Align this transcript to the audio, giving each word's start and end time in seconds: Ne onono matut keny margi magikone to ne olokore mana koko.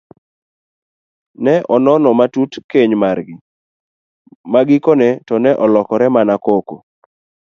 Ne 1.43 1.55
onono 1.75 2.09
matut 2.19 2.51
keny 2.71 2.93
margi 3.01 3.35
magikone 4.53 5.07
to 5.27 5.35
ne 5.43 5.51
olokore 5.63 6.07
mana 6.15 6.35
koko. 6.45 6.75